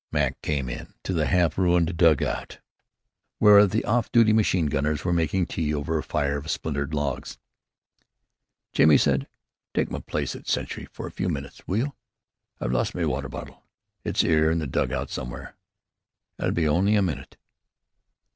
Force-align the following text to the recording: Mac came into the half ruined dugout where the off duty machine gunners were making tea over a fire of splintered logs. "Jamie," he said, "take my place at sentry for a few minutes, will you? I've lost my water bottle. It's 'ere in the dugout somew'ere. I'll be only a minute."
Mac 0.11 0.41
came 0.41 0.67
into 0.67 1.13
the 1.13 1.27
half 1.27 1.59
ruined 1.59 1.95
dugout 1.95 2.57
where 3.37 3.67
the 3.67 3.85
off 3.85 4.11
duty 4.11 4.33
machine 4.33 4.65
gunners 4.65 5.05
were 5.05 5.13
making 5.13 5.45
tea 5.45 5.71
over 5.75 5.95
a 5.95 6.01
fire 6.01 6.37
of 6.39 6.49
splintered 6.49 6.91
logs. 6.95 7.37
"Jamie," 8.73 8.95
he 8.95 8.97
said, 8.97 9.27
"take 9.75 9.91
my 9.91 9.99
place 9.99 10.35
at 10.35 10.47
sentry 10.47 10.85
for 10.91 11.05
a 11.05 11.11
few 11.11 11.29
minutes, 11.29 11.61
will 11.67 11.77
you? 11.77 11.93
I've 12.59 12.71
lost 12.71 12.95
my 12.95 13.05
water 13.05 13.29
bottle. 13.29 13.61
It's 14.03 14.23
'ere 14.23 14.49
in 14.49 14.57
the 14.57 14.65
dugout 14.65 15.09
somew'ere. 15.11 15.53
I'll 16.39 16.49
be 16.49 16.67
only 16.67 16.95
a 16.95 17.03
minute." 17.03 17.37